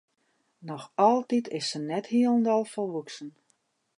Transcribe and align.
Noch 0.67 0.85
altyd 1.09 1.45
is 1.59 1.67
se 1.71 1.79
net 1.89 2.05
hielendal 2.13 2.63
folwoeksen. 2.73 3.29